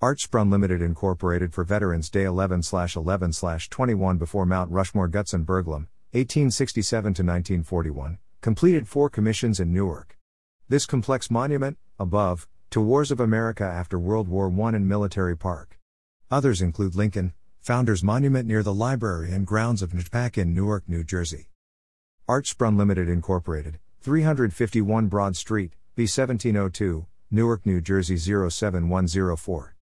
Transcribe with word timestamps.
Archsprung 0.00 0.48
Limited 0.48 0.80
Incorporated 0.80 1.52
for 1.52 1.64
Veterans 1.64 2.08
Day 2.08 2.22
11 2.22 2.62
11 2.94 3.32
21 3.68 4.16
before 4.16 4.46
Mount 4.46 4.70
Rushmore 4.70 5.08
Gutzon 5.08 5.44
Borglum, 5.44 5.88
1867 6.12 7.10
1941, 7.10 8.18
completed 8.40 8.86
four 8.86 9.10
commissions 9.10 9.58
in 9.58 9.72
Newark. 9.72 10.16
This 10.68 10.86
complex 10.86 11.32
monument, 11.32 11.78
above, 11.98 12.46
to 12.70 12.80
Wars 12.80 13.10
of 13.10 13.18
America 13.18 13.64
after 13.64 13.98
World 13.98 14.28
War 14.28 14.46
I 14.48 14.76
in 14.76 14.86
Military 14.86 15.36
Park. 15.36 15.80
Others 16.30 16.62
include 16.62 16.94
Lincoln, 16.94 17.32
Founders 17.62 18.04
Monument 18.04 18.46
near 18.46 18.62
the 18.62 18.72
library 18.72 19.32
and 19.32 19.48
grounds 19.48 19.82
of 19.82 19.90
NJPAC 19.90 20.38
in 20.38 20.54
Newark, 20.54 20.84
New 20.88 21.02
Jersey. 21.02 21.48
Archsprung 22.28 22.78
Limited 22.78 23.08
Incorporated, 23.08 23.80
351 24.02 25.08
Broad 25.08 25.34
Street, 25.34 25.72
B 25.96 26.02
1702, 26.02 27.04
Newark, 27.32 27.66
New 27.66 27.80
Jersey 27.80 28.16
07104. 28.16 29.74